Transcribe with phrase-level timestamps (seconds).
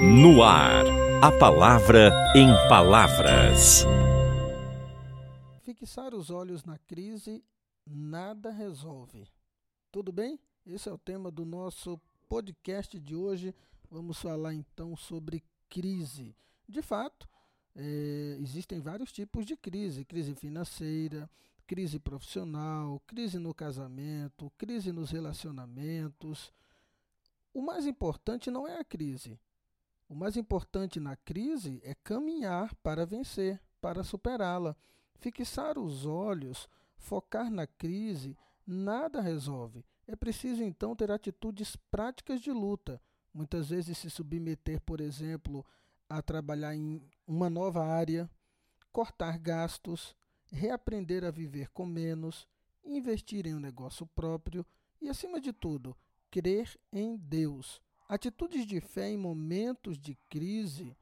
[0.00, 0.84] No ar,
[1.20, 3.84] a palavra em palavras.
[5.64, 7.42] Fixar os olhos na crise
[7.84, 9.26] nada resolve.
[9.90, 10.38] Tudo bem?
[10.64, 13.52] Esse é o tema do nosso podcast de hoje.
[13.90, 16.32] Vamos falar então sobre crise.
[16.68, 17.28] De fato,
[17.74, 21.28] é, existem vários tipos de crise: crise financeira,
[21.66, 26.52] crise profissional, crise no casamento, crise nos relacionamentos.
[27.52, 29.36] O mais importante não é a crise.
[30.08, 34.74] O mais importante na crise é caminhar para vencer, para superá-la.
[35.16, 38.36] Fixar os olhos, focar na crise,
[38.66, 39.84] nada resolve.
[40.06, 43.00] É preciso então ter atitudes práticas de luta.
[43.34, 45.64] Muitas vezes se submeter, por exemplo,
[46.08, 48.30] a trabalhar em uma nova área,
[48.90, 50.16] cortar gastos,
[50.50, 52.48] reaprender a viver com menos,
[52.82, 54.64] investir em um negócio próprio
[55.02, 55.94] e, acima de tudo,
[56.30, 57.82] crer em Deus.
[58.08, 60.96] Atitudes de fé em momentos de crise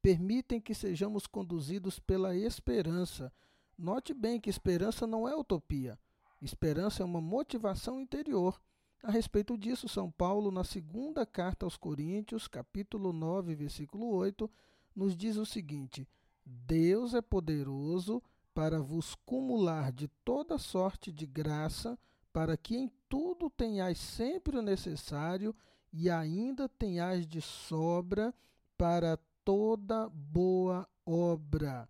[0.00, 3.30] permitem que sejamos conduzidos pela esperança.
[3.76, 5.98] Note bem que esperança não é utopia.
[6.40, 8.58] Esperança é uma motivação interior.
[9.02, 14.50] A respeito disso, São Paulo, na segunda carta aos Coríntios, capítulo 9, versículo 8,
[14.96, 16.08] nos diz o seguinte:
[16.42, 18.22] Deus é poderoso
[18.54, 21.98] para vos cumular de toda sorte de graça,
[22.32, 25.54] para que em tudo tenhais sempre o necessário
[25.92, 28.34] e ainda tenhais de sobra
[28.76, 31.88] para toda boa obra.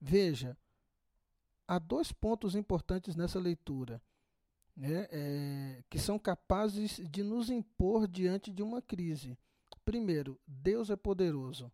[0.00, 0.56] Veja,
[1.66, 4.00] há dois pontos importantes nessa leitura.
[4.74, 9.36] Né, é, que são capazes de nos impor diante de uma crise.
[9.84, 11.70] Primeiro, Deus é poderoso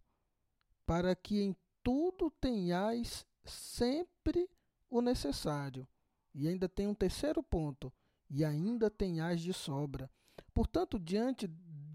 [0.84, 4.48] para que em tudo tenhais sempre
[4.90, 5.86] o necessário.
[6.34, 7.92] E ainda tem um terceiro ponto:
[8.30, 10.10] e ainda tenhais de sobra.
[10.54, 11.46] Portanto, diante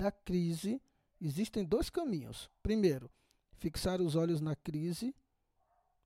[0.04, 0.82] da crise,
[1.22, 2.52] existem dois caminhos.
[2.62, 3.09] Primeiro,
[3.54, 5.16] fixar os olhos na crise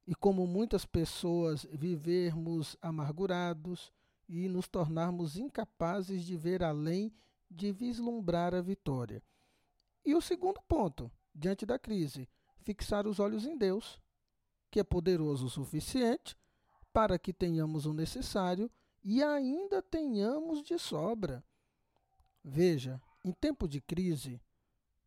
[0.06, 3.92] e, como muitas pessoas, vivermos amargurados
[4.30, 7.12] e nos tornarmos incapazes de ver além
[7.50, 9.24] de vislumbrar a vitória.
[10.06, 12.30] E o segundo ponto, diante da crise,
[12.62, 14.00] fixar os olhos em Deus,
[14.70, 16.38] que é poderoso o suficiente
[16.94, 18.70] para que tenhamos o necessário
[19.04, 21.44] e ainda tenhamos de sobra.
[22.44, 24.42] Veja, em tempo de crise,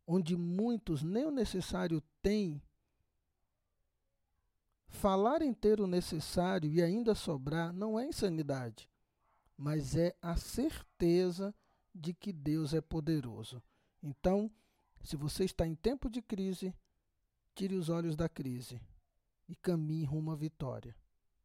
[0.05, 2.61] onde muitos nem o necessário têm,
[4.87, 8.89] falar em ter o necessário e ainda sobrar não é insanidade,
[9.57, 11.53] mas é a certeza
[11.93, 13.61] de que Deus é poderoso.
[14.03, 14.51] Então,
[15.03, 16.73] se você está em tempo de crise,
[17.53, 18.81] Tire os olhos da crise
[19.47, 20.95] e caminhe rumo à vitória.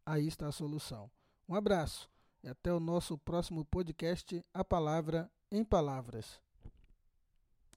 [0.04, 1.10] Aí está a solução.
[1.48, 2.08] Um abraço
[2.42, 6.40] e até o nosso próximo podcast A Palavra em Palavras.